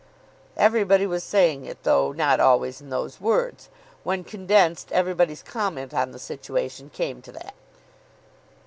[0.57, 3.69] Everybody was saying it, though not always in those words.
[4.03, 7.53] When condensed, everybody's comment on the situation came to that.